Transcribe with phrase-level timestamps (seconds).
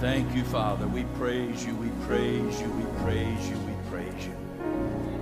[0.00, 0.86] Thank you, Father.
[0.86, 4.34] We praise you, we praise you, we praise you, we praise you.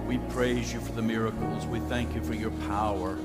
[0.06, 1.66] We praise you for the miracles.
[1.66, 3.16] We thank you for your power.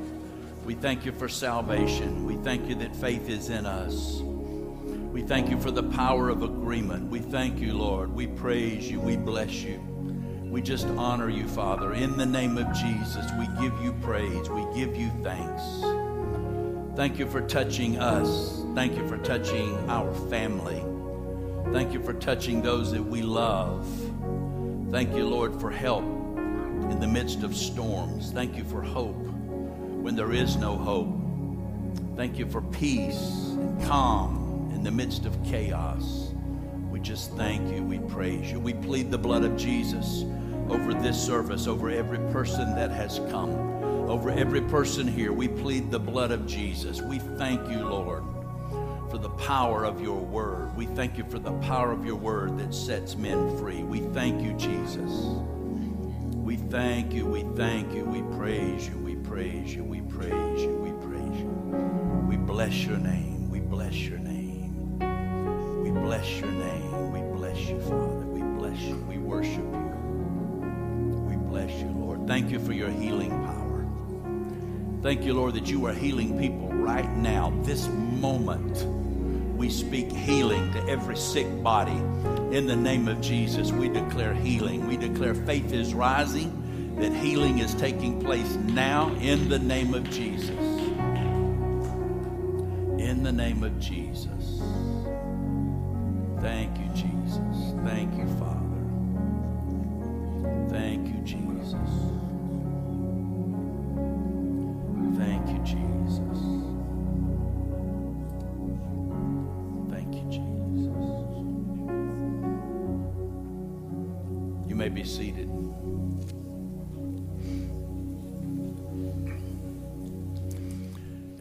[0.65, 2.25] We thank you for salvation.
[2.25, 4.19] We thank you that faith is in us.
[4.21, 7.09] We thank you for the power of agreement.
[7.09, 8.13] We thank you, Lord.
[8.13, 8.99] We praise you.
[8.99, 9.79] We bless you.
[10.43, 11.93] We just honor you, Father.
[11.93, 14.49] In the name of Jesus, we give you praise.
[14.49, 15.63] We give you thanks.
[16.95, 18.61] Thank you for touching us.
[18.75, 20.96] Thank you for touching our family.
[21.71, 23.85] Thank you for touching those that we love.
[24.89, 28.31] Thank you, Lord, for help in the midst of storms.
[28.31, 31.13] Thank you for hope when there is no hope.
[32.15, 36.31] Thank you for peace and calm in the midst of chaos.
[36.89, 37.83] We just thank you.
[37.83, 38.59] We praise you.
[38.61, 40.23] We plead the blood of Jesus
[40.69, 43.51] over this service, over every person that has come,
[44.09, 45.33] over every person here.
[45.33, 47.01] We plead the blood of Jesus.
[47.01, 48.36] We thank you, Lord
[49.17, 50.77] for the power of your word.
[50.77, 53.81] We thank you for the power of your word that sets men free.
[53.81, 55.11] We thank you, Jesus.
[56.35, 60.75] We thank you, we thank you, we praise you, we praise you, we praise you,
[60.75, 61.47] we praise you.
[62.27, 64.99] We bless your name, we bless your name.
[65.81, 68.27] We bless your name, we bless you, Father.
[68.27, 71.25] We bless you, we worship you.
[71.27, 72.27] We bless you, Lord.
[72.27, 73.87] Thank you for your healing power.
[75.01, 78.96] Thank you, Lord, that you are healing people right now, this moment
[79.57, 81.97] we speak healing to every sick body.
[82.55, 84.87] In the name of Jesus, we declare healing.
[84.87, 90.09] We declare faith is rising, that healing is taking place now in the name of
[90.11, 90.49] Jesus.
[92.99, 94.56] In the name of Jesus.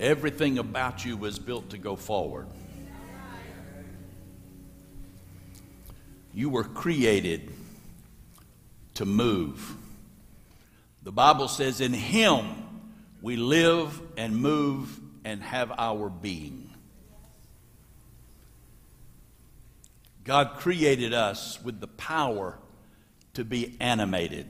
[0.07, 2.47] Everything about you was built to go forward.
[6.33, 7.53] You were created
[8.95, 9.75] to move.
[11.03, 12.45] The Bible says, In Him
[13.21, 16.71] we live and move and have our being.
[20.23, 22.61] God created us with the power
[23.35, 24.47] to be animated.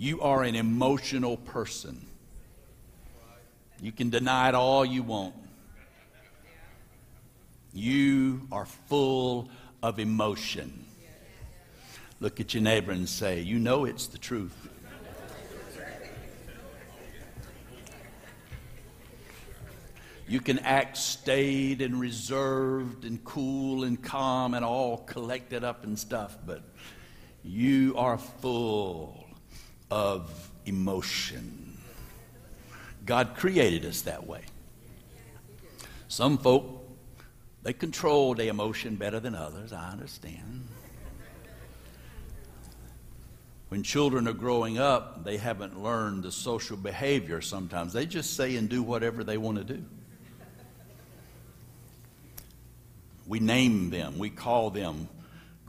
[0.00, 2.06] You are an emotional person.
[3.82, 5.34] You can deny it all you want.
[7.74, 9.50] You are full
[9.82, 10.86] of emotion.
[12.18, 14.70] Look at your neighbor and say, You know it's the truth.
[20.26, 25.98] You can act staid and reserved and cool and calm and all collected up and
[25.98, 26.62] stuff, but
[27.44, 29.26] you are full
[29.90, 31.78] of emotion.
[33.06, 34.42] God created us that way.
[36.08, 36.88] Some folk,
[37.62, 40.66] they control their emotion better than others, I understand.
[43.68, 47.92] When children are growing up, they haven't learned the social behavior sometimes.
[47.92, 49.84] They just say and do whatever they want to do.
[53.28, 55.08] We name them, we call them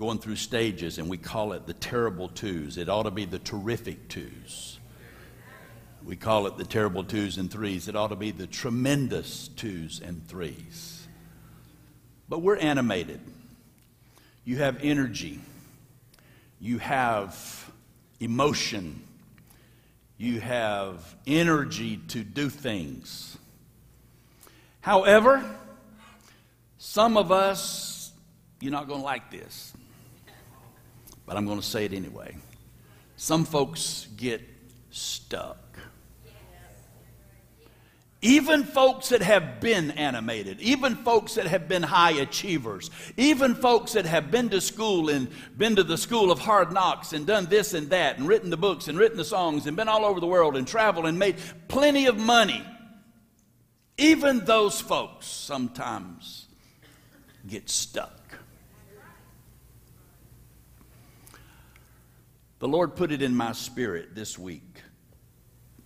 [0.02, 2.80] going through stages, and we call it the terrible twos.
[2.80, 4.80] It ought to be the terrific twos.
[6.04, 7.88] We call it the terrible twos and threes.
[7.88, 11.08] It ought to be the tremendous twos and threes.
[12.28, 13.20] But we're animated.
[14.44, 15.40] You have energy.
[16.60, 17.72] You have
[18.20, 19.04] emotion.
[20.18, 23.38] You have energy to do things.
[24.80, 25.46] However,
[26.80, 28.12] some of us,
[28.60, 29.74] you're not going to like this,
[31.32, 32.36] but I'm going to say it anyway.
[33.16, 34.42] Some folks get
[34.90, 35.78] stuck.
[38.22, 43.94] Even folks that have been animated, even folks that have been high achievers, even folks
[43.94, 47.46] that have been to school and been to the school of hard knocks and done
[47.46, 50.20] this and that and written the books and written the songs and been all over
[50.20, 51.38] the world and traveled and made
[51.70, 52.62] plenty of money.
[53.98, 56.50] Even those folks sometimes
[57.48, 58.21] get stuck.
[62.62, 64.84] The Lord put it in my spirit this week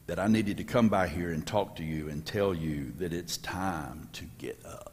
[0.08, 3.14] that I needed to come by here and talk to you and tell you that
[3.14, 4.92] it's time to get up.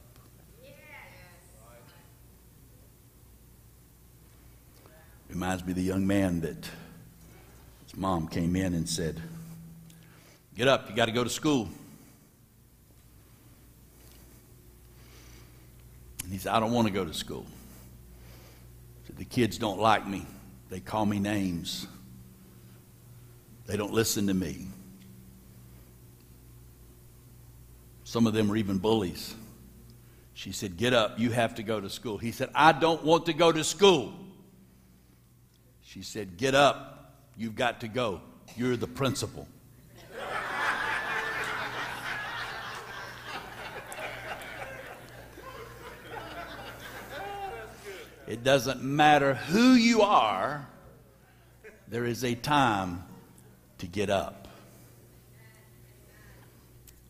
[5.29, 6.71] Reminds me of the young man that
[7.85, 9.21] his mom came in and said,
[10.55, 11.69] Get up, you got to go to school.
[16.23, 17.45] And he said, I don't want to go to school.
[19.09, 20.27] Said, the kids don't like me.
[20.73, 21.87] They call me names.
[23.67, 24.69] They don't listen to me.
[28.05, 29.35] Some of them are even bullies.
[30.33, 32.17] She said, Get up, you have to go to school.
[32.17, 34.15] He said, I don't want to go to school.
[35.83, 38.23] She said, Get up, you've got to go.
[38.57, 39.47] You're the principal.
[48.33, 50.67] It doesn't matter who you are,
[51.87, 53.05] there is a time
[53.77, 54.49] to get up.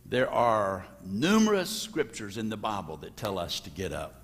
[0.04, 4.20] There are numerous scriptures in the Bible that tell us to get up.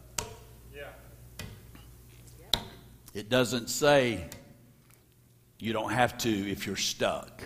[3.14, 4.24] It doesn't say
[5.60, 7.44] you don't have to if you're stuck.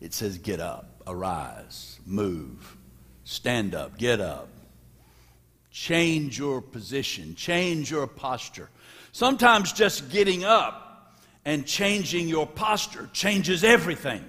[0.00, 2.76] It says get up, arise, move,
[3.24, 4.48] stand up, get up.
[5.74, 8.70] Change your position, change your posture.
[9.10, 14.24] Sometimes just getting up and changing your posture changes everything.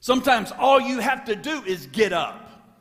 [0.00, 2.72] Sometimes all you have to do is get up.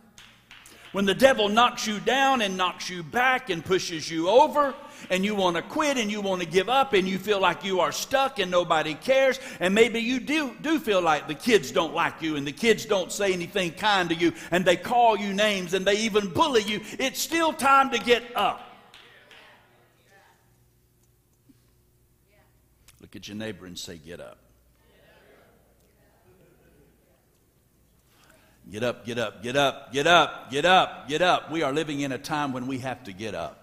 [0.93, 4.73] When the devil knocks you down and knocks you back and pushes you over,
[5.09, 7.63] and you want to quit and you want to give up and you feel like
[7.63, 11.71] you are stuck and nobody cares, and maybe you do, do feel like the kids
[11.71, 15.17] don't like you and the kids don't say anything kind to you and they call
[15.17, 18.67] you names and they even bully you, it's still time to get up.
[22.99, 24.37] Look at your neighbor and say, Get up.
[28.71, 31.51] Get up, get up, get up, get up, get up, get up.
[31.51, 33.60] We are living in a time when we have to get up.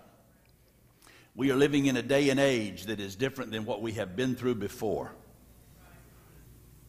[1.38, 4.17] We are living in a day and age that is different than what we have
[4.17, 5.12] been through before.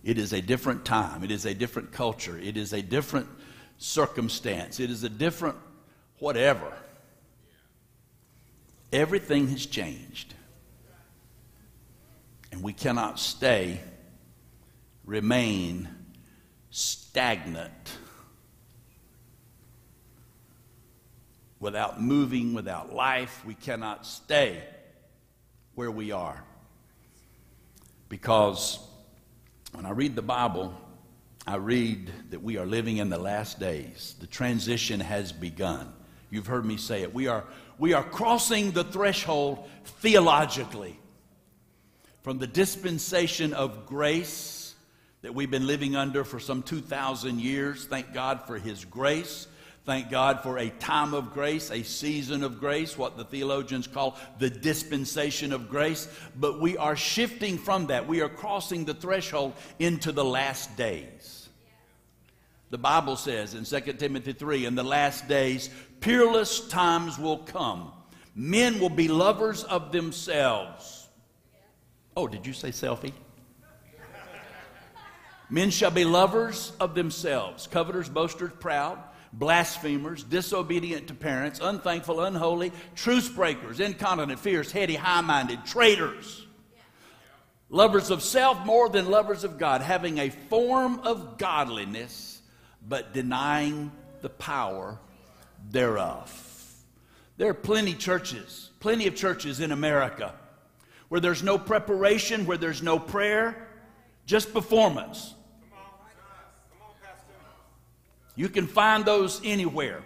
[0.03, 1.23] It is a different time.
[1.23, 2.35] It is a different culture.
[2.35, 3.27] It is a different
[3.77, 4.79] circumstance.
[4.79, 5.55] It is a different
[6.17, 6.73] whatever.
[8.91, 10.33] Everything has changed.
[12.51, 13.79] And we cannot stay,
[15.05, 15.89] remain
[16.71, 17.98] stagnant
[21.59, 24.63] without moving, without life, we cannot stay
[25.75, 26.43] where we are.
[28.07, 28.79] Because
[29.73, 30.73] when I read the Bible,
[31.45, 34.15] I read that we are living in the last days.
[34.19, 35.91] The transition has begun.
[36.31, 37.13] You've heard me say it.
[37.13, 37.45] We are,
[37.77, 40.99] we are crossing the threshold theologically
[42.21, 44.75] from the dispensation of grace
[45.21, 47.85] that we've been living under for some 2,000 years.
[47.85, 49.47] Thank God for His grace.
[49.89, 54.19] Thank God for a time of grace, a season of grace, what the theologians call
[54.37, 56.07] the dispensation of grace.
[56.35, 58.07] But we are shifting from that.
[58.07, 61.49] We are crossing the threshold into the last days.
[62.69, 65.71] The Bible says in 2 Timothy 3 in the last days,
[66.01, 67.91] peerless times will come.
[68.35, 71.07] Men will be lovers of themselves.
[72.15, 73.13] Oh, did you say selfie?
[75.49, 78.99] Men shall be lovers of themselves, covetous, boasters, proud
[79.33, 86.45] blasphemers, disobedient to parents, unthankful, unholy, truce breakers, incontinent, fierce, heady, high minded, traitors,
[87.69, 92.41] lovers of self more than lovers of God, having a form of godliness,
[92.87, 94.99] but denying the power
[95.69, 96.45] thereof.
[97.37, 100.33] There are plenty churches, plenty of churches in America
[101.09, 103.67] where there's no preparation, where there's no prayer,
[104.25, 105.33] just performance.
[108.39, 110.01] You can find those anywhere.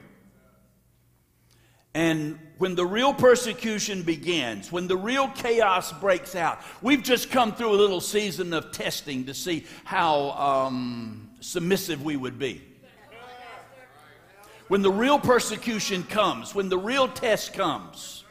[1.94, 7.54] And when the real persecution begins, when the real chaos breaks out, we've just come
[7.54, 12.64] through a little season of testing to see how um, submissive we would be.
[14.68, 18.24] When the real persecution comes, when the real test comes,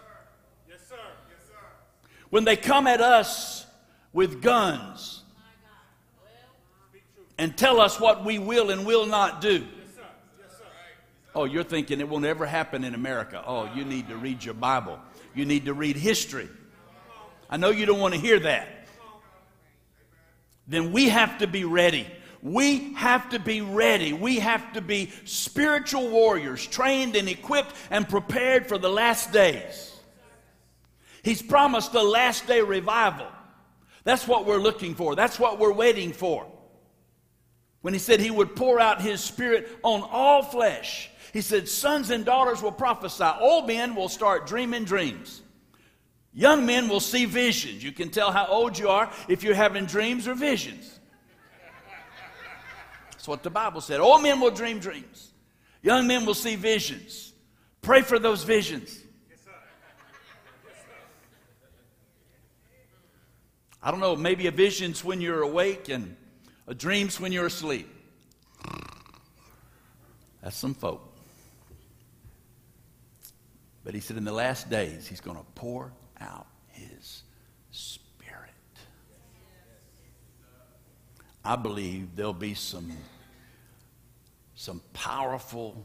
[2.30, 3.66] when they come at us
[4.12, 5.22] with guns
[7.38, 9.64] and tell us what we will and will not do.
[11.34, 13.42] Oh, you're thinking it will never happen in America.
[13.46, 14.98] Oh, you need to read your Bible.
[15.34, 16.48] You need to read history.
[17.48, 18.68] I know you don't want to hear that.
[20.66, 22.06] Then we have to be ready.
[22.42, 24.12] We have to be ready.
[24.12, 29.94] We have to be spiritual warriors, trained and equipped and prepared for the last days.
[31.22, 33.28] He's promised a last day revival.
[34.04, 35.14] That's what we're looking for.
[35.14, 36.46] That's what we're waiting for.
[37.82, 42.10] When he said he would pour out his spirit on all flesh, he said, Sons
[42.10, 43.24] and daughters will prophesy.
[43.40, 45.42] Old men will start dreaming dreams.
[46.34, 47.82] Young men will see visions.
[47.82, 50.98] You can tell how old you are if you're having dreams or visions.
[53.10, 54.00] That's what the Bible said.
[54.00, 55.32] Old men will dream dreams.
[55.82, 57.32] Young men will see visions.
[57.80, 58.98] Pray for those visions.
[63.82, 66.16] I don't know, maybe a vision's when you're awake and
[66.68, 67.88] a dream's when you're asleep.
[70.40, 71.11] That's some folk.
[73.84, 77.22] But he said, in the last days, he's going to pour out his
[77.70, 78.50] spirit.
[81.44, 82.92] I believe there'll be some,
[84.54, 85.84] some powerful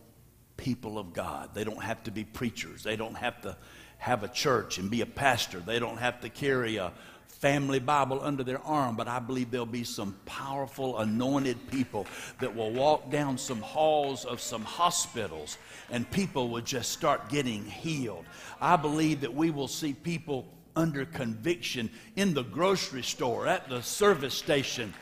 [0.57, 1.51] people of God.
[1.53, 3.57] They don't have to be preachers, they don't have to
[3.97, 6.93] have a church and be a pastor, they don't have to carry a
[7.37, 12.05] family Bible under their arm, but I believe there'll be some powerful, anointed people
[12.39, 15.57] that will walk down some halls of some hospitals
[15.91, 18.25] and people will just start getting healed.
[18.59, 23.81] I believe that we will see people under conviction in the grocery store, at the
[23.81, 24.93] service station,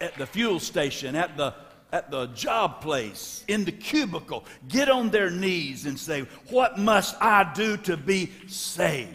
[0.00, 1.54] at the fuel station, at the
[1.92, 7.14] at the job place, in the cubicle, get on their knees and say, What must
[7.20, 9.14] I do to be saved?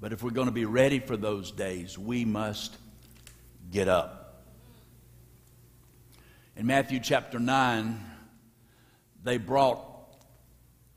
[0.00, 2.76] But if we're going to be ready for those days, we must
[3.70, 4.42] get up.
[6.56, 8.00] In Matthew chapter 9,
[9.22, 9.84] they brought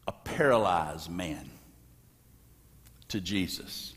[0.07, 1.49] a paralyzed man
[3.09, 3.93] to Jesus.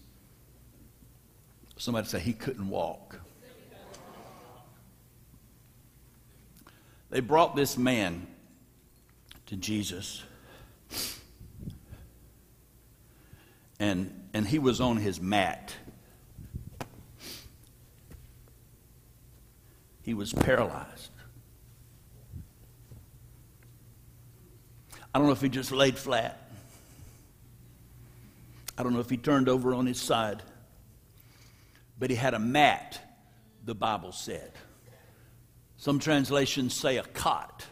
[1.77, 3.21] Somebody say he couldn't walk.
[7.11, 8.27] They brought this man
[9.47, 10.23] to Jesus.
[13.79, 15.73] And and he was on his mat.
[20.03, 21.11] He was paralyzed.
[25.15, 26.51] I don't know if he just laid flat.
[28.77, 30.43] I don't know if he turned over on his side.
[31.99, 33.01] But he had a mat,
[33.65, 34.53] the Bible said.
[35.79, 37.65] Some translations say a cot,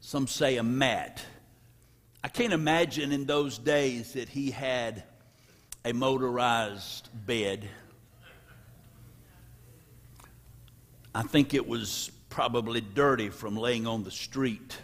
[0.00, 1.24] some say a mat.
[2.24, 5.04] I can't imagine in those days that he had
[5.84, 7.68] a motorized bed.
[11.14, 14.76] I think it was probably dirty from laying on the street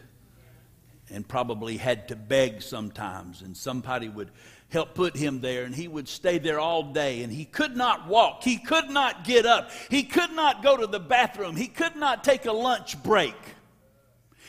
[1.08, 4.30] and probably had to beg sometimes, and somebody would
[4.68, 8.06] help put him there, and he would stay there all day, and he could not
[8.06, 8.44] walk.
[8.44, 9.70] He could not get up.
[9.88, 11.56] He could not go to the bathroom.
[11.56, 13.34] He could not take a lunch break.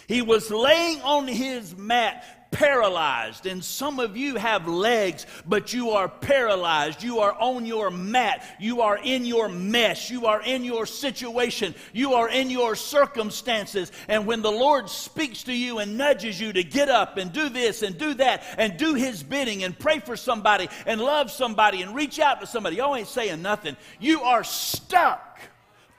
[0.08, 3.46] He was laying on his mat paralyzed.
[3.46, 7.02] And some of you have legs, but you are paralyzed.
[7.02, 8.46] You are on your mat.
[8.60, 10.12] You are in your mess.
[10.12, 11.74] You are in your situation.
[11.94, 13.92] You are in your circumstances.
[14.08, 17.50] And when the Lord speaks to you and nudges you to get up and do
[17.50, 21.82] this and do that and do His bidding and pray for somebody and love somebody
[21.82, 23.78] and reach out to somebody, y'all ain't saying nothing.
[24.00, 25.40] You are stuck,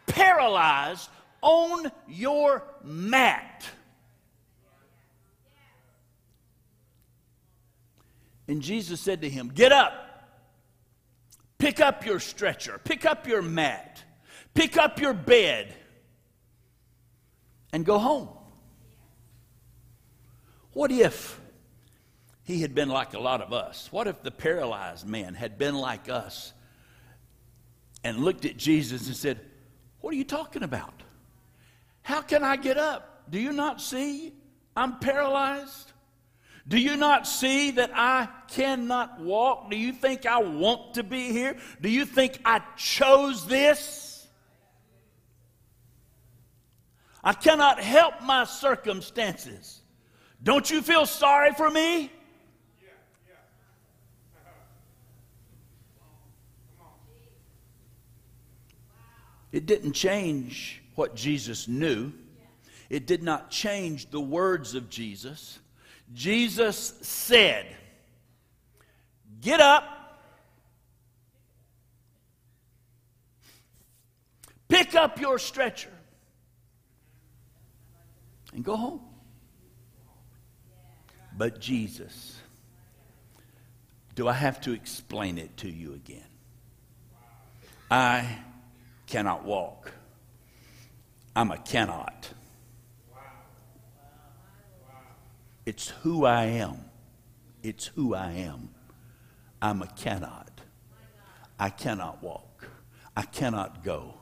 [0.06, 1.08] paralyzed
[1.40, 3.64] on your mat.
[8.52, 9.94] And Jesus said to him, Get up,
[11.56, 14.04] pick up your stretcher, pick up your mat,
[14.52, 15.74] pick up your bed,
[17.72, 18.28] and go home.
[20.74, 21.40] What if
[22.44, 23.88] he had been like a lot of us?
[23.90, 26.52] What if the paralyzed man had been like us
[28.04, 29.40] and looked at Jesus and said,
[30.02, 31.02] What are you talking about?
[32.02, 33.30] How can I get up?
[33.30, 34.34] Do you not see?
[34.76, 35.91] I'm paralyzed.
[36.68, 39.70] Do you not see that I cannot walk?
[39.70, 41.56] Do you think I want to be here?
[41.80, 44.26] Do you think I chose this?
[47.24, 49.80] I cannot help my circumstances.
[50.42, 52.10] Don't you feel sorry for me?
[59.52, 62.12] It didn't change what Jesus knew.
[62.88, 65.58] It did not change the words of Jesus.
[66.12, 67.66] Jesus said,
[69.40, 69.84] Get up,
[74.68, 75.92] pick up your stretcher,
[78.54, 79.00] and go home.
[81.36, 82.38] But Jesus,
[84.14, 86.22] do I have to explain it to you again?
[87.90, 88.38] I
[89.06, 89.92] cannot walk.
[91.34, 92.28] I'm a cannot.
[95.64, 96.84] It's who I am.
[97.62, 98.70] It's who I am.
[99.60, 100.60] I'm a cannot.
[101.58, 102.66] I cannot walk.
[103.16, 104.14] I cannot go.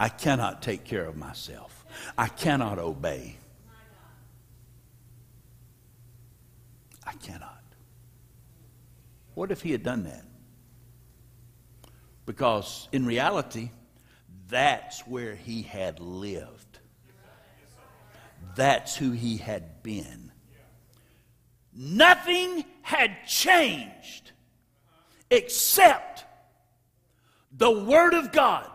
[0.00, 1.84] I cannot take care of myself.
[2.18, 3.36] I cannot obey.
[7.06, 7.62] I cannot.
[9.34, 10.24] What if he had done that?
[12.26, 13.70] Because in reality,
[14.48, 16.78] that's where he had lived.
[18.56, 20.23] that's who he had been.
[21.74, 24.30] Nothing had changed
[25.30, 26.24] except
[27.50, 28.70] the Word of God.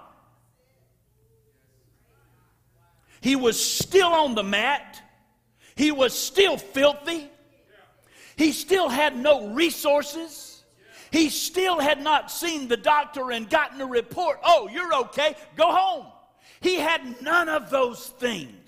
[3.22, 5.01] He was still on the mat.
[5.75, 7.29] He was still filthy.
[8.36, 10.63] He still had no resources.
[11.12, 14.39] He still had not seen the doctor and gotten a report.
[14.44, 15.36] Oh, you're okay.
[15.56, 16.06] Go home.
[16.62, 18.59] He had none of those things.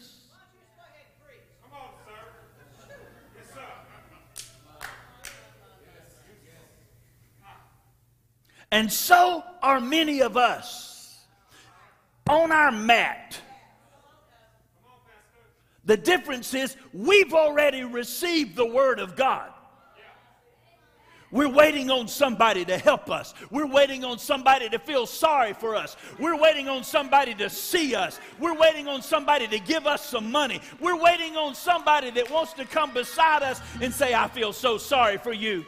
[8.72, 11.20] And so are many of us
[12.30, 13.40] on our mat.
[15.86, 19.52] The difference is we've already received the Word of God.
[21.32, 23.34] We're waiting on somebody to help us.
[23.50, 25.96] We're waiting on somebody to feel sorry for us.
[26.20, 28.20] We're waiting on somebody to see us.
[28.38, 30.60] We're waiting on somebody to give us some money.
[30.82, 34.78] We're waiting on somebody that wants to come beside us and say, I feel so
[34.78, 35.66] sorry for you.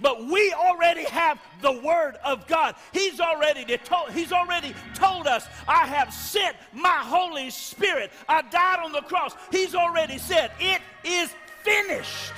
[0.00, 2.74] But we already have the word of God.
[2.92, 8.10] He's already told, he's already told us, I have sent my Holy Spirit.
[8.28, 9.34] I died on the cross.
[9.50, 12.32] He's already said, it is finished.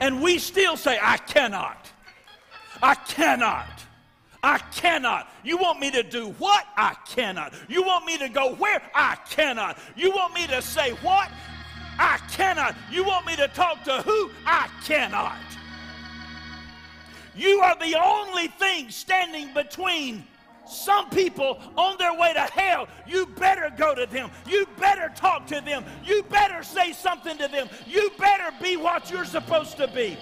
[0.00, 1.90] And we still say, I cannot.
[2.82, 3.66] I cannot.
[4.42, 5.28] I cannot.
[5.42, 6.64] You want me to do what?
[6.76, 7.52] I cannot.
[7.68, 8.80] You want me to go where?
[8.94, 9.78] I cannot.
[9.96, 11.28] You want me to say what?
[11.98, 12.76] I cannot.
[12.90, 14.30] You want me to talk to who?
[14.46, 15.36] I cannot.
[17.34, 20.24] You are the only thing standing between
[20.68, 24.30] some people on their way to hell, you better go to them.
[24.46, 25.84] You better talk to them.
[26.04, 27.68] You better say something to them.
[27.86, 30.18] You better be what you're supposed to be.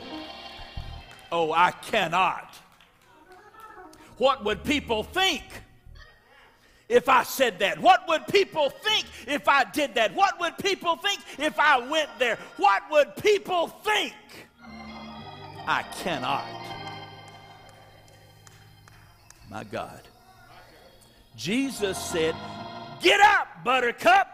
[1.32, 2.54] Oh, I cannot.
[4.18, 5.42] What would people think
[6.88, 7.80] if I said that?
[7.80, 10.14] What would people think if I did that?
[10.14, 12.38] What would people think if I went there?
[12.56, 14.14] What would people think?
[15.66, 16.44] I cannot.
[19.50, 20.00] My God.
[21.36, 22.34] Jesus said,
[23.00, 24.28] Get up, buttercup.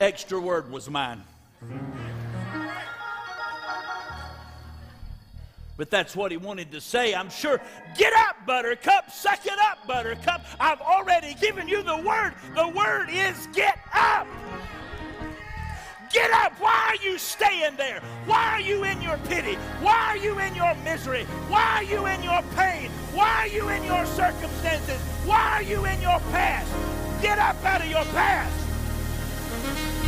[0.00, 1.22] Extra word was mine.
[5.80, 7.58] But that's what he wanted to say, I'm sure.
[7.96, 9.10] Get up, buttercup.
[9.10, 10.44] Suck it up, buttercup.
[10.60, 12.34] I've already given you the word.
[12.54, 14.26] The word is get up.
[16.12, 16.52] Get up.
[16.60, 18.02] Why are you staying there?
[18.26, 19.54] Why are you in your pity?
[19.80, 21.24] Why are you in your misery?
[21.48, 22.90] Why are you in your pain?
[23.14, 25.00] Why are you in your circumstances?
[25.24, 26.70] Why are you in your past?
[27.22, 29.99] Get up out of your past.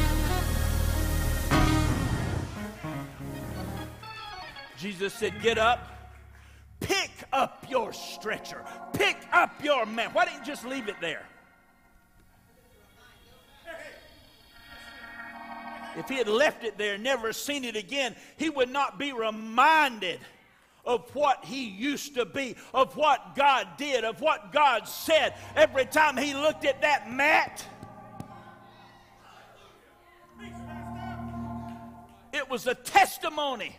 [4.82, 5.86] Jesus said, Get up,
[6.80, 10.12] pick up your stretcher, pick up your mat.
[10.12, 11.24] Why didn't you just leave it there?
[15.96, 20.18] If he had left it there, never seen it again, he would not be reminded
[20.84, 25.34] of what he used to be, of what God did, of what God said.
[25.54, 27.64] Every time he looked at that mat,
[32.32, 33.76] it was a testimony.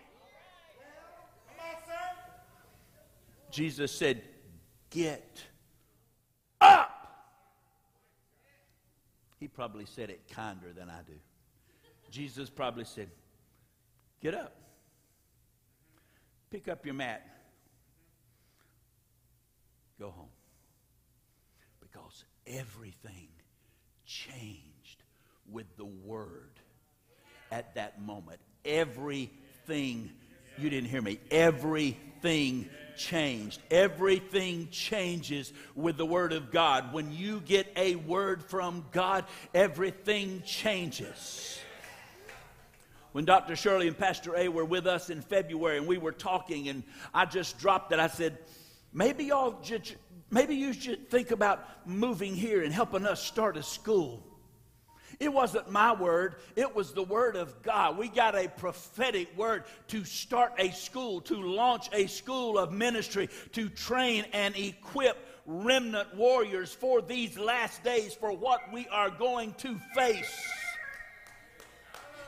[3.53, 4.23] Jesus said,
[4.89, 5.43] Get
[6.59, 6.89] up.
[9.39, 11.13] He probably said it kinder than I do.
[12.09, 13.09] Jesus probably said,
[14.21, 14.55] Get up.
[16.49, 17.27] Pick up your mat.
[19.99, 20.29] Go home.
[21.79, 23.27] Because everything
[24.05, 25.03] changed
[25.51, 26.59] with the word
[27.51, 28.39] at that moment.
[28.65, 30.09] Everything,
[30.57, 33.59] you didn't hear me, everything changed.
[33.71, 36.93] Everything changes with the Word of God.
[36.93, 41.59] When you get a word from God, everything changes
[43.13, 43.55] when Dr.
[43.55, 47.25] Shirley and Pastor A were with us in February and we were talking, and I
[47.25, 47.99] just dropped it.
[47.99, 48.39] I said,
[48.91, 49.63] maybe y'all,
[50.29, 54.23] maybe you should think about moving here and helping us start a school.
[55.23, 57.97] It wasn't my word, it was the word of God.
[57.97, 63.29] We got a prophetic word to start a school, to launch a school of ministry,
[63.53, 69.53] to train and equip remnant warriors for these last days, for what we are going
[69.59, 70.51] to face.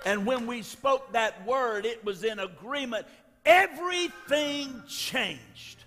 [0.05, 3.07] And when we spoke that word, it was in agreement.
[3.45, 5.83] Everything changed.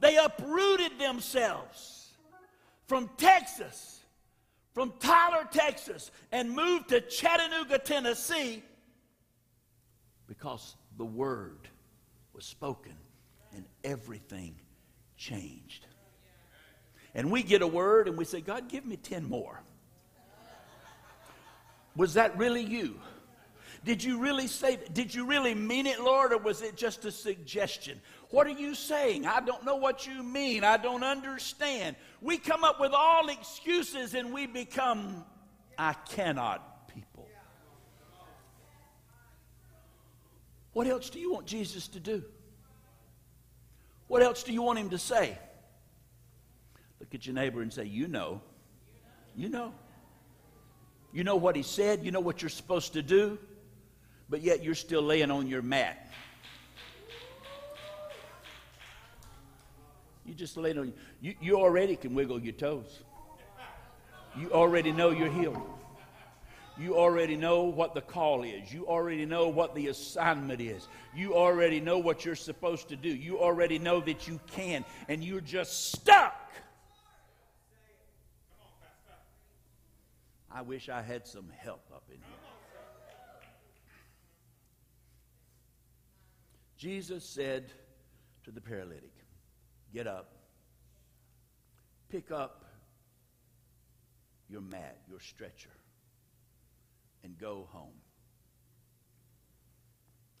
[0.00, 2.10] They uprooted themselves
[2.86, 3.95] from Texas,
[4.76, 8.62] from Tyler, Texas, and moved to Chattanooga, Tennessee
[10.26, 11.66] because the word
[12.34, 12.92] was spoken
[13.54, 14.54] and everything
[15.16, 15.86] changed.
[17.14, 19.62] and we get a word and we say, God, give me 10 more.
[21.96, 23.00] Was that really you?
[23.82, 27.10] Did you really say, did you really mean it, Lord, or was it just a
[27.10, 27.98] suggestion?
[28.30, 29.26] What are you saying?
[29.26, 30.64] I don't know what you mean.
[30.64, 31.96] I don't understand.
[32.20, 35.24] We come up with all excuses and we become,
[35.78, 37.28] I cannot people.
[40.72, 42.24] What else do you want Jesus to do?
[44.08, 45.38] What else do you want him to say?
[47.00, 48.40] Look at your neighbor and say, You know.
[49.36, 49.72] You know.
[51.12, 52.04] You know what he said.
[52.04, 53.38] You know what you're supposed to do.
[54.28, 56.05] But yet you're still laying on your mat.
[60.26, 61.34] You just lay on you.
[61.40, 63.00] You already can wiggle your toes.
[64.38, 65.62] You already know you're healed.
[66.78, 68.70] You already know what the call is.
[68.70, 70.88] You already know what the assignment is.
[71.14, 73.08] You already know what you're supposed to do.
[73.08, 76.34] You already know that you can, and you're just stuck.
[80.50, 82.24] I wish I had some help up in here.
[86.76, 87.72] Jesus said
[88.44, 89.12] to the paralytic,
[89.92, 90.28] Get up,
[92.10, 92.64] pick up
[94.48, 95.70] your mat, your stretcher,
[97.24, 97.94] and go home.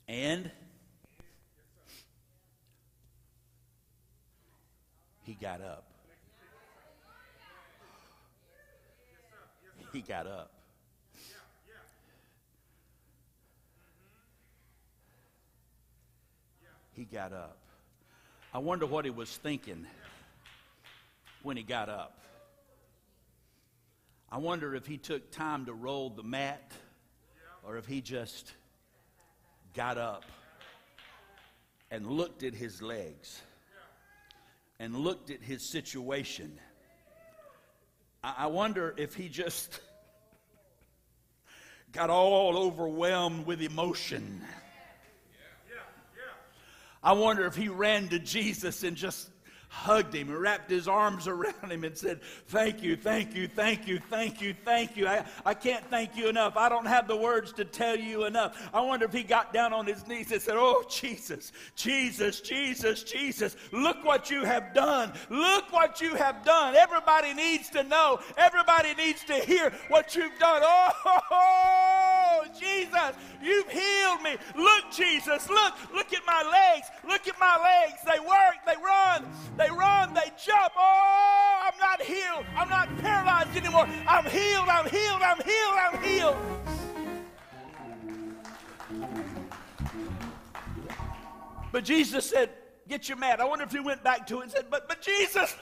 [0.08, 0.50] And
[5.24, 5.84] he got up.
[9.92, 10.50] He got up.
[16.92, 17.65] He got up.
[18.56, 19.84] I wonder what he was thinking
[21.42, 22.22] when he got up.
[24.32, 26.72] I wonder if he took time to roll the mat
[27.62, 28.54] or if he just
[29.74, 30.24] got up
[31.90, 33.42] and looked at his legs
[34.78, 36.58] and looked at his situation.
[38.24, 39.80] I wonder if he just
[41.92, 44.40] got all overwhelmed with emotion
[47.02, 49.30] I wonder if he ran to Jesus and just
[49.76, 53.86] hugged him and wrapped his arms around him and said, Thank you, thank you, thank
[53.86, 55.06] you, thank you, thank you.
[55.06, 56.56] I, I can't thank you enough.
[56.56, 58.70] I don't have the words to tell you enough.
[58.72, 63.02] I wonder if he got down on his knees and said, Oh, Jesus, Jesus, Jesus,
[63.02, 65.12] Jesus, look what you have done.
[65.28, 66.74] Look what you have done.
[66.74, 68.20] Everybody needs to know.
[68.36, 70.62] Everybody needs to hear what you've done.
[72.38, 73.12] Oh, Jesus,
[73.42, 74.36] you've healed me.
[74.56, 76.88] Look, Jesus, look, look at my legs.
[77.06, 78.00] Look at my legs.
[78.04, 80.72] They work, they run, they run, they jump.
[80.76, 82.44] Oh, I'm not healed.
[82.56, 83.88] I'm not paralyzed anymore.
[84.08, 86.36] I'm healed, I'm healed, I'm healed, I'm healed.
[91.72, 92.50] But Jesus said,
[92.88, 93.40] Get your mat.
[93.40, 95.54] I wonder if he went back to it and said, But, but Jesus.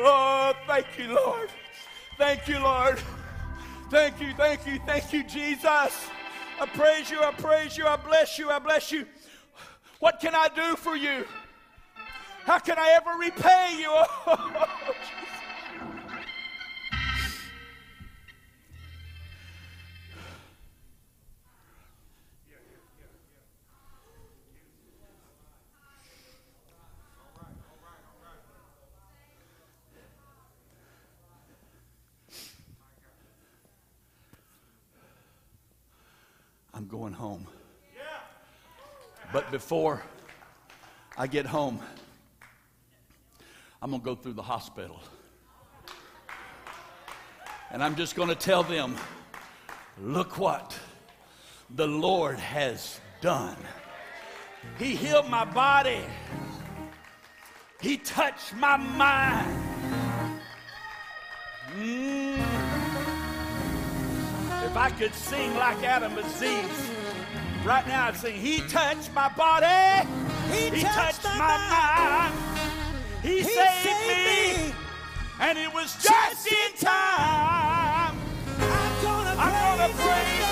[0.00, 1.50] Oh, thank you, Lord.
[2.16, 2.98] Thank you, Lord.
[3.90, 6.08] Thank you, thank you, thank you, Jesus.
[6.60, 9.06] I praise you, I praise you, I bless you, I bless you.
[10.00, 11.24] What can I do for you?
[12.44, 13.90] How can I ever repay you?
[14.30, 14.94] Oh,
[36.78, 37.44] I'm going home.
[39.32, 40.00] But before
[41.16, 41.80] I get home,
[43.82, 45.00] I'm going to go through the hospital.
[47.72, 48.94] And I'm just going to tell them
[50.00, 50.78] look what
[51.74, 53.56] the Lord has done.
[54.78, 56.04] He healed my body,
[57.80, 59.67] He touched my mind.
[64.78, 66.90] I could sing like Adam Aziz,
[67.64, 70.08] right now I'd sing, He touched my body,
[70.52, 73.20] He, he touched, touched, my, mind, mind.
[73.20, 74.74] He, he, saved, saved me, me,
[75.40, 78.16] and it was just, just in time.
[78.60, 80.47] I'm gonna I'm gonna praise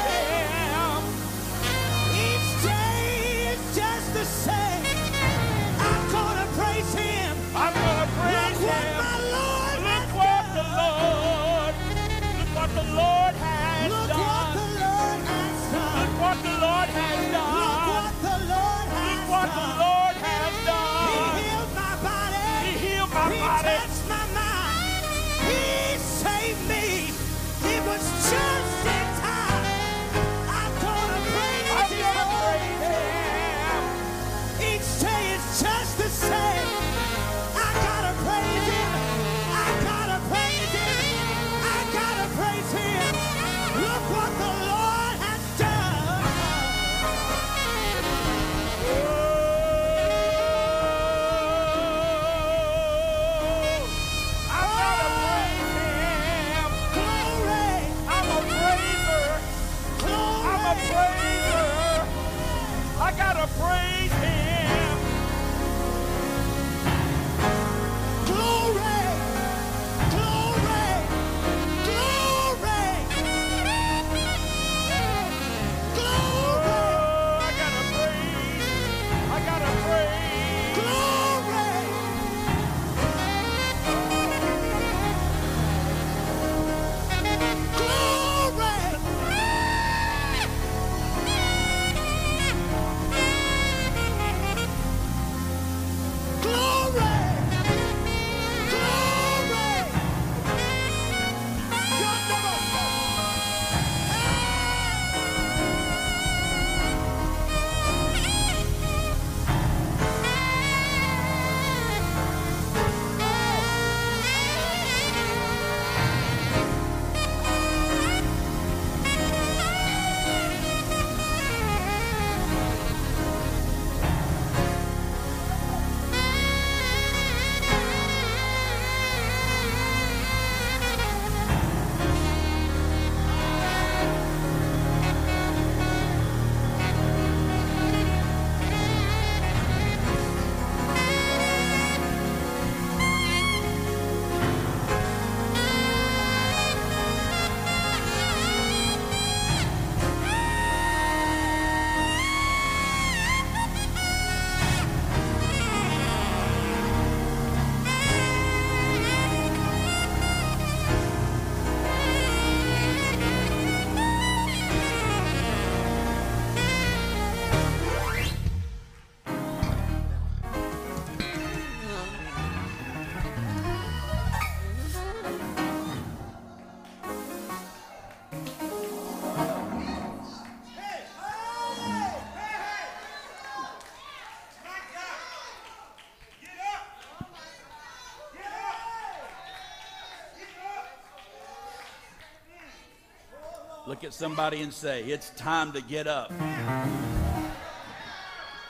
[193.96, 196.30] Look at somebody and say, It's time to get up.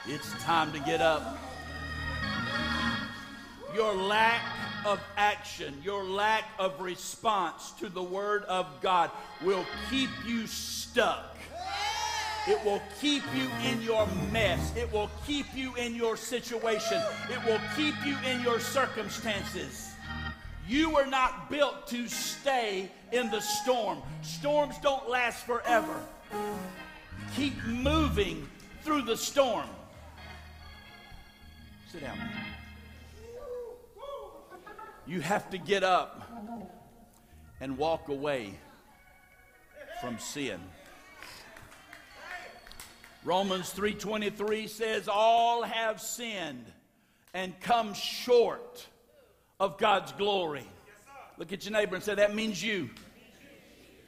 [0.07, 1.41] It's time to get up.
[3.75, 4.41] Your lack
[4.87, 9.11] of action, your lack of response to the Word of God
[9.43, 11.37] will keep you stuck.
[12.47, 14.77] It will keep you in your mess.
[14.77, 17.03] It will keep you in your situation.
[17.31, 19.96] It will keep you in your circumstances.
[20.69, 24.03] You were not built to stay in the storm.
[24.23, 26.01] Storms don't last forever.
[27.37, 28.49] Keep moving
[28.83, 29.69] through the storm.
[31.93, 32.19] Sit down.
[35.07, 36.29] You have to get up
[37.61, 38.59] and walk away
[40.01, 40.61] from sin.
[43.25, 46.73] Romans 3:23 says all have sinned
[47.33, 48.87] and come short
[49.59, 50.67] of God's glory.
[51.39, 52.91] Look at your neighbor and say that means you.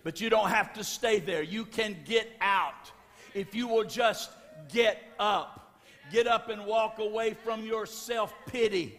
[0.04, 1.42] But you don't have to stay there.
[1.42, 2.90] You can get out
[3.34, 4.30] if you will just
[4.72, 5.80] get up.
[6.10, 8.98] Get up and walk away from your self-pity.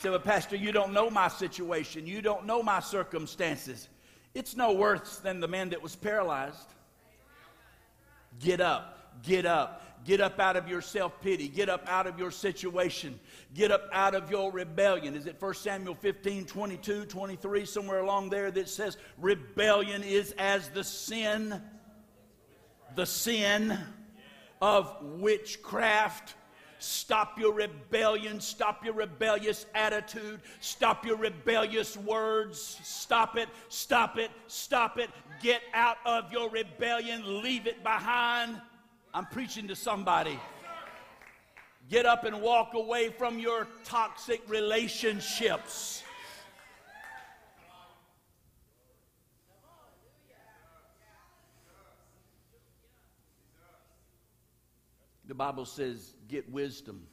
[0.00, 2.06] Say, well, Pastor, you don't know my situation.
[2.06, 3.88] You don't know my circumstances.
[4.34, 6.72] It's no worse than the man that was paralyzed.
[8.40, 12.18] Get up, get up, get up out of your self pity, get up out of
[12.18, 13.18] your situation,
[13.54, 15.14] get up out of your rebellion.
[15.14, 20.68] Is it 1 Samuel 15, 22, 23, somewhere along there that says rebellion is as
[20.70, 21.60] the sin,
[22.94, 23.78] the sin
[24.60, 26.34] of witchcraft?
[26.80, 28.40] Stop your rebellion.
[28.40, 30.40] Stop your rebellious attitude.
[30.60, 32.80] Stop your rebellious words.
[32.82, 33.50] Stop it.
[33.68, 34.30] Stop it.
[34.46, 35.10] Stop it.
[35.42, 37.42] Get out of your rebellion.
[37.42, 38.62] Leave it behind.
[39.12, 40.38] I'm preaching to somebody.
[41.88, 46.04] Get up and walk away from your toxic relationships.
[55.26, 57.06] The Bible says, get wisdom.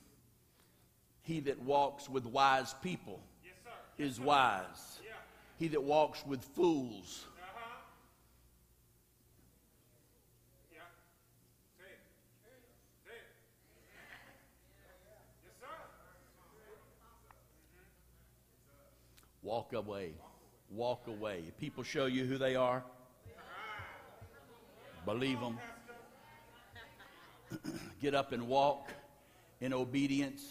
[1.21, 3.19] He that walks with wise people
[3.97, 4.99] is wise.
[5.57, 7.25] He that walks with fools
[19.47, 20.11] Walk away.
[20.69, 21.45] Walk away.
[21.47, 22.83] If people show you who they are,
[25.05, 25.57] believe them.
[28.01, 28.89] Get up and walk
[29.61, 30.43] in obedience.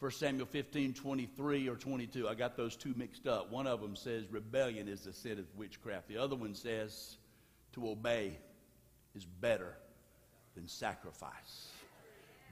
[0.00, 2.28] 1 Samuel 15, 23 or 22.
[2.28, 3.50] I got those two mixed up.
[3.50, 6.08] One of them says rebellion is the sin of witchcraft.
[6.08, 7.16] The other one says
[7.72, 8.36] to obey
[9.14, 9.74] is better
[10.54, 11.70] than sacrifice.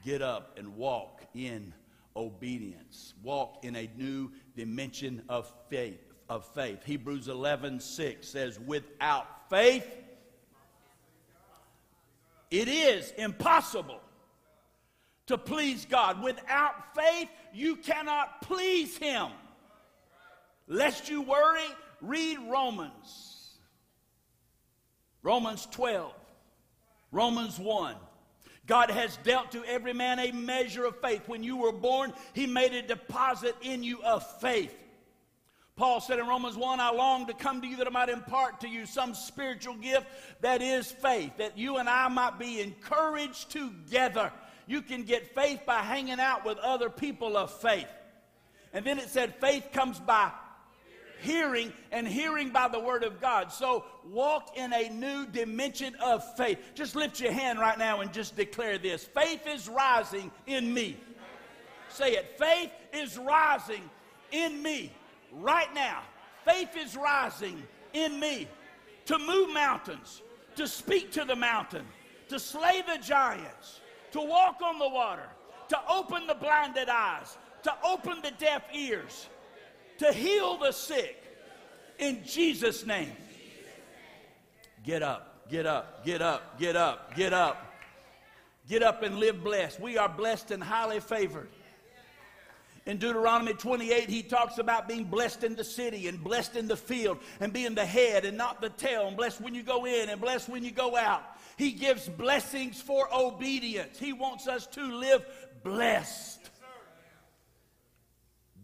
[0.07, 1.75] Get up and walk in
[2.17, 3.15] obedience.
[3.23, 6.01] Walk in a new dimension of faith.
[6.29, 6.85] Of faith.
[6.85, 9.87] Hebrews 11, 6 says, without faith,
[12.51, 14.01] it is impossible
[15.27, 16.23] to please God.
[16.23, 19.29] Without faith, you cannot please Him.
[20.69, 21.67] Lest you worry,
[22.01, 23.59] read Romans.
[25.23, 26.13] Romans 12,
[27.13, 27.95] Romans 1.
[28.71, 31.23] God has dealt to every man a measure of faith.
[31.27, 34.73] When you were born, He made a deposit in you of faith.
[35.75, 38.61] Paul said in Romans 1, I long to come to you that I might impart
[38.61, 40.07] to you some spiritual gift
[40.41, 44.31] that is faith, that you and I might be encouraged together.
[44.69, 47.89] You can get faith by hanging out with other people of faith.
[48.73, 50.31] And then it said, faith comes by
[51.21, 53.53] hearing and hearing by the word of God.
[53.53, 56.59] So walk in a new dimension of faith.
[56.75, 60.97] Just lift your hand right now and just declare this faith is rising in me.
[61.89, 62.39] Say it.
[62.39, 63.83] Faith is rising
[64.33, 64.93] in me
[65.33, 66.03] right now.
[66.45, 68.49] Faith is rising in me
[69.07, 70.23] to move mountains,
[70.57, 71.85] to speak to the mountain,
[72.29, 73.81] to slay the giants,
[74.13, 75.29] to walk on the water,
[75.69, 79.29] to open the blinded eyes, to open the deaf ears
[80.01, 81.23] to heal the sick
[81.99, 83.13] in Jesus' name.
[84.85, 87.67] Get up, get up, get up, get up, get up.
[88.69, 89.81] Get up and live blessed.
[89.81, 91.49] We are blessed and highly favored.
[92.87, 96.77] In Deuteronomy 28, he talks about being blessed in the city and blessed in the
[96.77, 100.09] field and being the head and not the tail, and blessed when you go in
[100.09, 101.23] and blessed when you go out.
[101.59, 103.99] He gives blessings for obedience.
[103.99, 105.27] He wants us to live
[105.63, 106.49] blessed.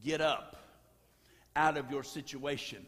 [0.03, 0.55] Get up
[1.56, 2.84] out of your situation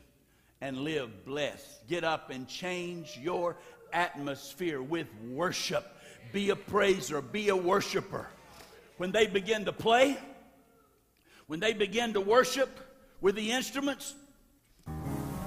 [0.60, 1.86] and live blessed.
[1.88, 3.56] Get up and change your
[3.92, 5.84] atmosphere with worship.
[6.32, 8.28] Be a praiser, be a worshiper.
[8.98, 10.18] When they begin to play,
[11.46, 12.68] when they begin to worship
[13.20, 14.14] with the instruments,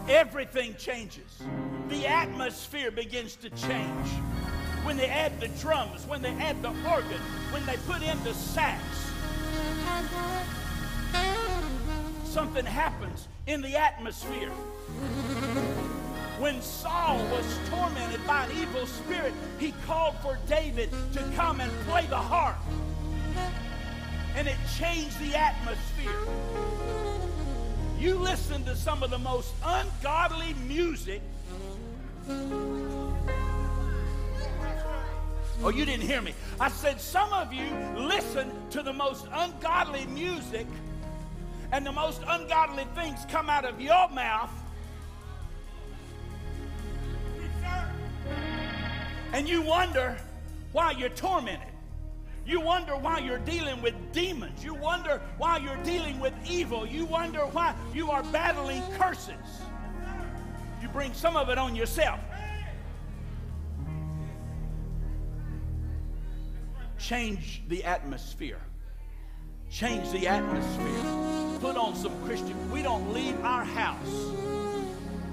[0.09, 1.41] everything changes.
[1.89, 4.07] The atmosphere begins to change.
[4.83, 8.33] When they add the drums, when they add the organ, when they put in the
[8.33, 8.81] sax,
[12.31, 14.49] something happens in the atmosphere.
[16.39, 21.69] When Saul was tormented by an evil spirit, he called for David to come and
[21.87, 22.55] play the harp.
[24.35, 26.15] And it changed the atmosphere.
[27.99, 31.21] You listen to some of the most ungodly music.
[35.63, 36.33] Oh, you didn't hear me.
[36.61, 40.65] I said some of you listen to the most ungodly music
[41.71, 44.51] and the most ungodly things come out of your mouth.
[49.33, 50.17] And you wonder
[50.73, 51.67] why you're tormented.
[52.45, 54.63] You wonder why you're dealing with demons.
[54.63, 56.85] You wonder why you're dealing with evil.
[56.85, 59.35] You wonder why you are battling curses.
[60.81, 62.19] You bring some of it on yourself.
[66.97, 68.61] Change the atmosphere.
[69.69, 71.40] Change the atmosphere.
[71.61, 72.71] Put on some Christian.
[72.71, 74.31] We don't leave our house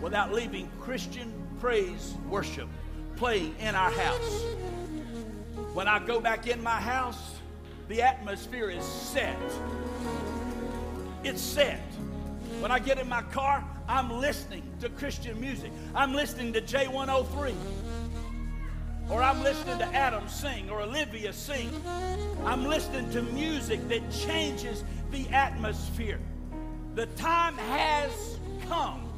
[0.03, 2.69] without leaving Christian praise worship
[3.17, 4.45] playing in our house.
[5.73, 7.37] When I go back in my house,
[7.89, 9.39] the atmosphere is set.
[11.25, 11.81] It's set.
[12.61, 15.73] When I get in my car, I'm listening to Christian music.
[15.95, 17.55] I'm listening to J103.
[19.09, 21.71] Or I'm listening to Adam sing or Olivia sing.
[22.45, 26.21] I'm listening to music that changes the atmosphere.
[26.95, 28.39] The time has
[28.69, 29.09] come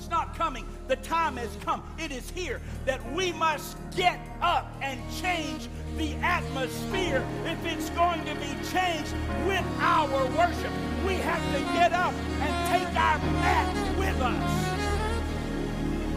[0.00, 0.64] it's not coming.
[0.88, 1.82] The time has come.
[1.98, 7.22] It is here that we must get up and change the atmosphere.
[7.44, 9.12] If it's going to be changed
[9.46, 10.72] with our worship,
[11.06, 14.66] we have to get up and take our mat with us.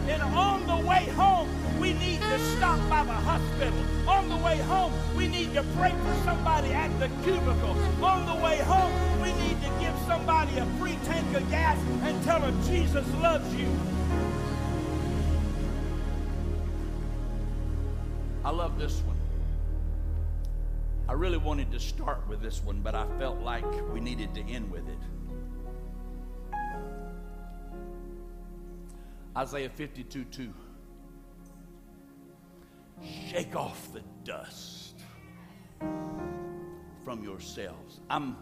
[0.08, 1.50] And on the way home,
[1.84, 3.78] we need to stop by the hospital.
[4.08, 7.76] On the way home, we need to pray for somebody at the cubicle.
[8.02, 12.24] On the way home, we need to give somebody a free tank of gas and
[12.24, 13.68] tell them Jesus loves you.
[18.46, 19.18] I love this one.
[21.06, 24.40] I really wanted to start with this one, but I felt like we needed to
[24.40, 24.98] end with it.
[29.36, 30.54] Isaiah 52 2.
[33.02, 34.94] Shake off the dust
[37.04, 38.00] from yourselves.
[38.08, 38.36] I'm,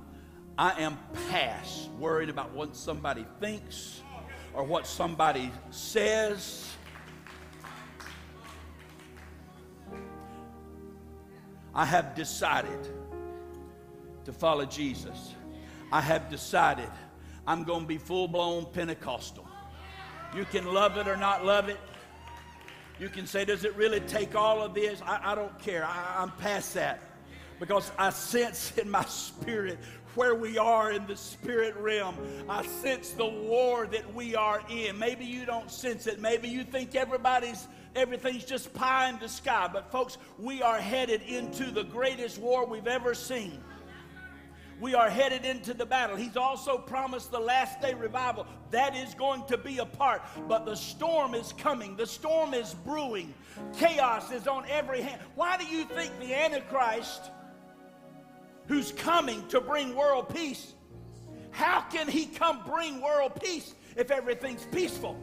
[0.56, 0.98] I am
[1.30, 4.02] past worried about what somebody thinks
[4.54, 6.68] or what somebody says.
[11.74, 12.88] I have decided
[14.24, 15.34] to follow Jesus.
[15.90, 16.90] I have decided
[17.46, 19.48] I'm going to be full blown Pentecostal.
[20.36, 21.78] You can love it or not love it.
[22.98, 25.00] You can say, does it really take all of this?
[25.02, 25.84] I, I don't care.
[25.84, 27.00] I, I'm past that.
[27.58, 29.78] Because I sense in my spirit
[30.14, 32.16] where we are in the spirit realm.
[32.48, 34.98] I sense the war that we are in.
[34.98, 36.20] Maybe you don't sense it.
[36.20, 39.68] Maybe you think everybody's everything's just pie in the sky.
[39.72, 43.62] But folks, we are headed into the greatest war we've ever seen
[44.82, 46.16] we are headed into the battle.
[46.16, 48.48] He's also promised the last day revival.
[48.72, 50.22] That is going to be a part.
[50.48, 53.32] But the storm is coming, the storm is brewing,
[53.78, 55.20] chaos is on every hand.
[55.36, 57.30] Why do you think the Antichrist,
[58.66, 60.72] who's coming to bring world peace,
[61.52, 65.16] how can he come bring world peace if everything's peaceful?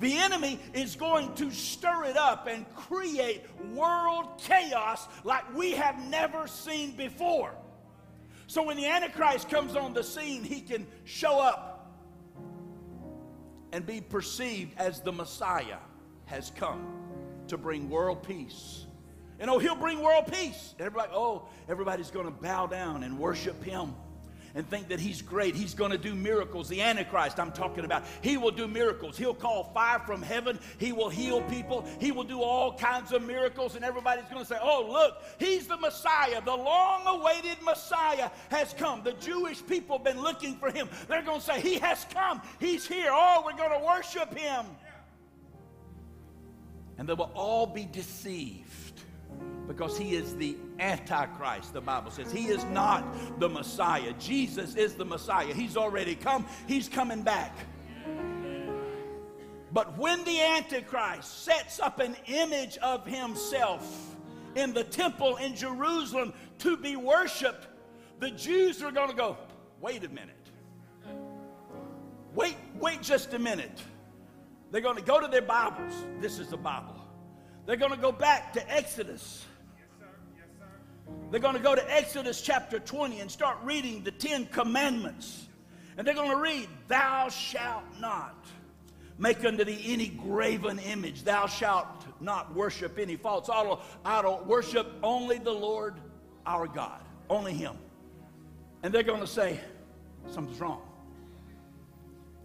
[0.00, 5.98] The enemy is going to stir it up and create world chaos like we have
[6.10, 7.54] never seen before.
[8.46, 11.74] So when the Antichrist comes on the scene, he can show up
[13.72, 15.78] and be perceived as the Messiah
[16.26, 16.86] has come
[17.48, 18.86] to bring world peace.
[19.40, 20.74] And oh, he'll bring world peace.
[20.78, 23.94] Everybody, oh, everybody's going to bow down and worship him
[24.54, 25.56] and think that he's great.
[25.56, 26.68] He's going to do miracles.
[26.68, 29.18] The Antichrist, I'm talking about, he will do miracles.
[29.18, 30.60] He'll call fire from heaven.
[30.78, 31.84] He will heal people.
[31.98, 33.74] He will do all kinds of miracles.
[33.74, 36.40] And everybody's going to say, oh, look, he's the Messiah.
[36.44, 39.02] The long awaited Messiah has come.
[39.02, 40.88] The Jewish people have been looking for him.
[41.08, 42.40] They're going to say, he has come.
[42.60, 43.10] He's here.
[43.10, 44.66] Oh, we're going to worship him.
[46.96, 48.83] And they will all be deceived
[49.66, 52.30] because he is the Antichrist, the Bible says.
[52.30, 53.04] He is not
[53.40, 54.12] the Messiah.
[54.18, 55.52] Jesus is the Messiah.
[55.52, 57.56] He's already come, he's coming back.
[59.72, 64.14] But when the Antichrist sets up an image of himself
[64.54, 67.66] in the temple in Jerusalem to be worshiped,
[68.20, 69.36] the Jews are going to go,
[69.80, 70.30] wait a minute.
[72.34, 73.82] Wait, wait just a minute.
[74.70, 75.94] They're going to go to their Bibles.
[76.20, 76.96] This is the Bible.
[77.66, 79.44] They're going to go back to Exodus.
[81.30, 85.46] They're going to go to Exodus chapter 20 and start reading the Ten Commandments.
[85.96, 88.46] And they're going to read, Thou shalt not
[89.18, 91.24] make unto thee any graven image.
[91.24, 91.86] Thou shalt
[92.20, 93.80] not worship any false idol.
[94.04, 94.44] idol.
[94.46, 95.94] Worship only the Lord
[96.46, 97.00] our God,
[97.30, 97.76] only Him.
[98.82, 99.60] And they're going to say,
[100.28, 100.82] Something's wrong.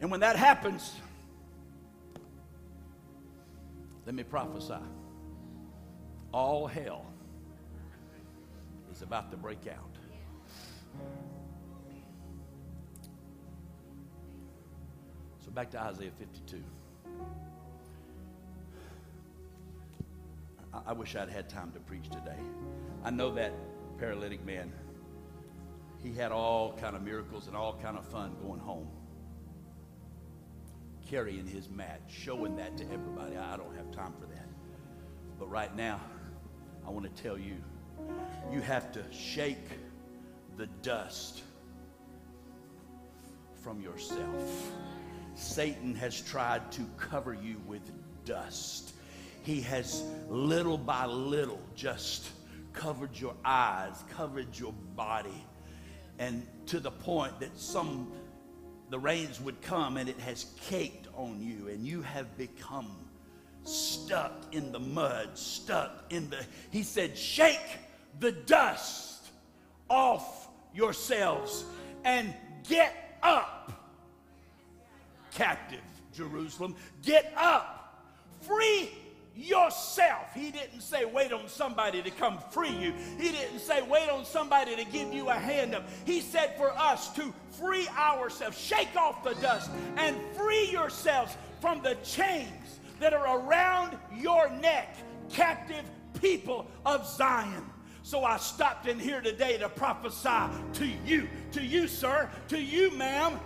[0.02, 0.96] And when that happens,
[4.06, 4.74] let me prophesy.
[6.32, 7.09] All hell
[9.00, 9.96] is about to break out.
[15.46, 16.62] So back to Isaiah 52.
[20.74, 22.36] I, I wish I'd had time to preach today.
[23.02, 23.54] I know that
[24.00, 24.74] paralytic man,
[26.04, 28.90] he had all kind of miracles and all kind of fun going home.
[31.10, 33.38] Carrying his mat, showing that to everybody.
[33.38, 34.50] I don't have time for that.
[35.40, 36.02] But right now,
[36.86, 37.56] I want to tell you,
[38.52, 39.58] you have to shake
[40.58, 41.44] the dust
[43.64, 44.72] from yourself.
[45.36, 47.82] Satan has tried to cover you with
[48.26, 48.94] dust.
[49.44, 52.30] He has little by little just
[52.74, 55.46] covered your eyes, covered your body,
[56.18, 58.12] and to the point that some
[58.90, 62.92] the rains would come and it has caked on you, and you have become
[63.64, 66.44] stuck in the mud, stuck in the.
[66.72, 67.80] He said, Shake
[68.20, 69.28] the dust
[69.90, 71.64] off yourselves
[72.04, 72.34] and
[72.68, 73.72] get up
[75.32, 75.80] captive,
[76.14, 76.76] Jerusalem.
[77.02, 77.76] Get up.
[78.42, 78.90] Free
[79.36, 80.34] yourself.
[80.34, 82.94] He didn't say, wait on somebody to come free you.
[83.18, 85.88] He didn't say, wait on somebody to give you a hand up.
[86.06, 91.82] He said for us to free ourselves, shake off the dust, and free yourselves from
[91.82, 94.98] the chains that are around your neck,
[95.30, 95.86] captive
[96.20, 97.66] people of Zion.
[98.10, 102.90] So I stopped in here today to prophesy to you, to you, sir, to you,
[102.98, 103.40] ma'am,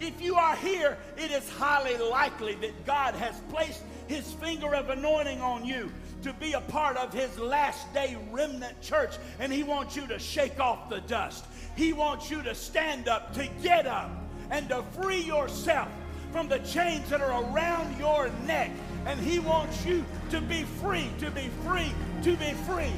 [0.00, 4.90] if you are here, it is highly likely that God has placed his finger of
[4.90, 5.92] anointing on you
[6.24, 9.14] to be a part of his last day remnant church.
[9.38, 11.44] And he wants you to shake off the dust.
[11.76, 14.10] He wants you to stand up, to get up,
[14.50, 15.88] and to free yourself
[16.32, 18.72] from the chains that are around your neck.
[19.06, 21.92] And he wants you to be free, to be free,
[22.24, 22.90] to be free.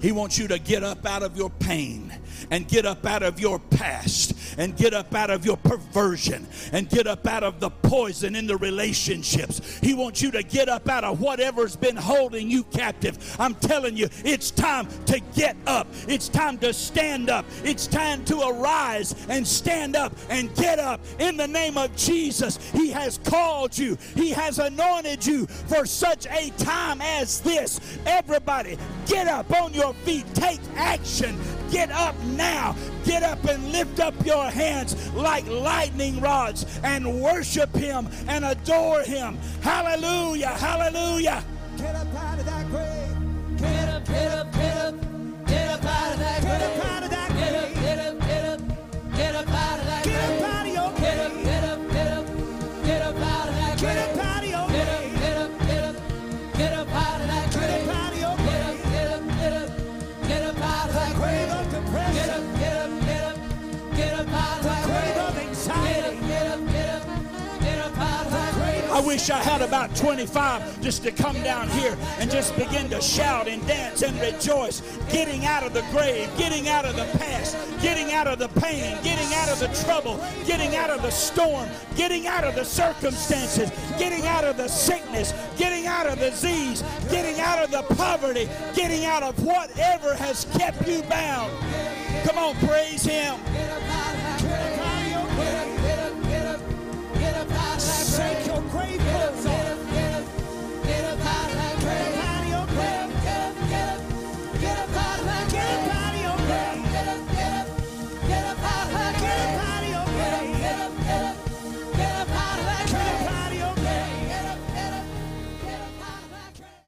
[0.00, 2.12] He wants you to get up out of your pain
[2.50, 6.88] and get up out of your past and get up out of your perversion and
[6.88, 9.78] get up out of the poison in the relationships.
[9.80, 13.36] He wants you to get up out of whatever's been holding you captive.
[13.38, 15.86] I'm telling you, it's time to get up.
[16.06, 17.44] It's time to stand up.
[17.64, 22.58] It's time to arise and stand up and get up in the name of Jesus.
[22.72, 27.98] He has called you, He has anointed you for such a time as this.
[28.06, 31.38] Everybody, get up on your feet, take action,
[31.70, 32.76] get up now.
[33.04, 39.02] Get up and lift up your hands like lightning rods and worship Him and adore
[39.02, 39.38] Him.
[39.62, 41.44] Hallelujah, hallelujah.
[41.76, 43.58] Get up out of that grave.
[43.58, 44.57] Get up, get up,
[69.08, 73.48] wish I had about 25 just to come down here and just begin to shout
[73.48, 78.12] and dance and rejoice, getting out of the grave, getting out of the past, getting
[78.12, 82.26] out of the pain, getting out of the trouble, getting out of the storm, getting
[82.26, 87.40] out of the circumstances, getting out of the sickness, getting out of the disease, getting
[87.40, 91.50] out of the poverty, getting out of whatever has kept you bound.
[92.26, 93.40] Come on, praise Him.